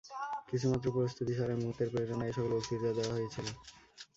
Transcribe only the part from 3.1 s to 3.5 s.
হয়েছিল।